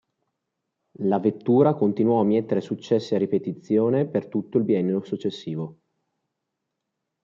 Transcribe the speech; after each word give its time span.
La 1.03 1.19
vettura 1.19 1.75
continuò 1.75 2.21
a 2.21 2.23
mietere 2.23 2.59
successi 2.59 3.13
a 3.13 3.19
ripetizione 3.19 4.07
per 4.07 4.25
tutto 4.29 4.57
il 4.57 4.63
biennio 4.63 5.03
successivo. 5.05 5.77